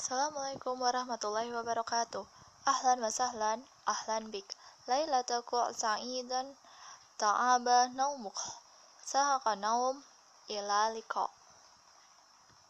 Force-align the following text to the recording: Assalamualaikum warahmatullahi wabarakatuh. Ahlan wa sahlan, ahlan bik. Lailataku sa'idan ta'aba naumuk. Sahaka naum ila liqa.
Assalamualaikum 0.00 0.80
warahmatullahi 0.80 1.52
wabarakatuh. 1.52 2.24
Ahlan 2.64 3.04
wa 3.04 3.12
sahlan, 3.12 3.60
ahlan 3.84 4.32
bik. 4.32 4.48
Lailataku 4.88 5.76
sa'idan 5.76 6.56
ta'aba 7.20 7.92
naumuk. 7.92 8.32
Sahaka 9.04 9.60
naum 9.60 10.00
ila 10.48 10.96
liqa. 10.96 11.28